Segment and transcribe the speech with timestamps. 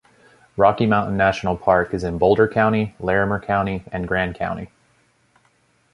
[0.57, 4.71] Rocky Mountain National Park is in Boulder County, Larimer County, and Grand County.